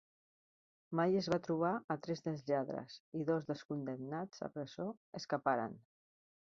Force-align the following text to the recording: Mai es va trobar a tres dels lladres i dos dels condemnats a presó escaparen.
Mai 0.99 1.17
es 1.19 1.29
va 1.33 1.39
trobar 1.49 1.73
a 1.75 1.99
tres 2.09 2.25
dels 2.29 2.43
lladres 2.49 2.97
i 3.21 3.23
dos 3.31 3.47
dels 3.53 3.65
condemnats 3.75 4.45
a 4.49 4.53
presó 4.57 4.91
escaparen. 5.23 5.83